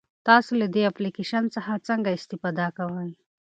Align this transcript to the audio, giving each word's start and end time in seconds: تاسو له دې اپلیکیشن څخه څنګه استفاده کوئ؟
تاسو 0.27 0.51
له 0.61 0.67
دې 0.75 0.81
اپلیکیشن 0.91 1.43
څخه 1.55 1.71
څنګه 1.87 2.09
استفاده 2.17 2.67
کوئ؟ 2.77 3.11